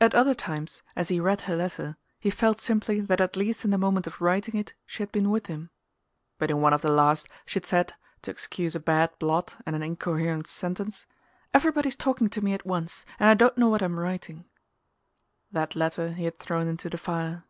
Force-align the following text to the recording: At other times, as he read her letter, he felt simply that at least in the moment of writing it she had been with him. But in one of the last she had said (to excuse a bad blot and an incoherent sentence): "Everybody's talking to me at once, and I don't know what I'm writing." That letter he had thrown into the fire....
At 0.00 0.16
other 0.16 0.34
times, 0.34 0.82
as 0.96 1.10
he 1.10 1.20
read 1.20 1.42
her 1.42 1.54
letter, 1.54 1.96
he 2.18 2.28
felt 2.28 2.60
simply 2.60 3.00
that 3.02 3.20
at 3.20 3.36
least 3.36 3.64
in 3.64 3.70
the 3.70 3.78
moment 3.78 4.08
of 4.08 4.20
writing 4.20 4.56
it 4.56 4.74
she 4.84 5.00
had 5.00 5.12
been 5.12 5.30
with 5.30 5.46
him. 5.46 5.70
But 6.38 6.50
in 6.50 6.60
one 6.60 6.72
of 6.72 6.82
the 6.82 6.90
last 6.90 7.28
she 7.46 7.54
had 7.60 7.66
said 7.66 7.94
(to 8.22 8.32
excuse 8.32 8.74
a 8.74 8.80
bad 8.80 9.16
blot 9.20 9.54
and 9.64 9.76
an 9.76 9.82
incoherent 9.84 10.48
sentence): 10.48 11.06
"Everybody's 11.54 11.94
talking 11.96 12.28
to 12.30 12.42
me 12.44 12.52
at 12.52 12.66
once, 12.66 13.06
and 13.20 13.28
I 13.30 13.34
don't 13.34 13.56
know 13.56 13.68
what 13.68 13.80
I'm 13.80 14.00
writing." 14.00 14.44
That 15.52 15.76
letter 15.76 16.14
he 16.14 16.24
had 16.24 16.40
thrown 16.40 16.66
into 16.66 16.90
the 16.90 16.98
fire.... 16.98 17.44